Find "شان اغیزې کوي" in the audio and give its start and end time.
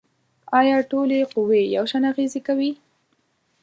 1.91-2.71